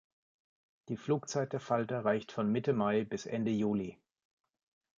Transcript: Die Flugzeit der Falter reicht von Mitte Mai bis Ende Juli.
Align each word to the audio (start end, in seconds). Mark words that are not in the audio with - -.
Die 0.89 0.97
Flugzeit 0.97 1.53
der 1.53 1.59
Falter 1.59 2.03
reicht 2.03 2.31
von 2.31 2.51
Mitte 2.51 2.73
Mai 2.73 3.03
bis 3.03 3.27
Ende 3.27 3.51
Juli. 3.51 3.99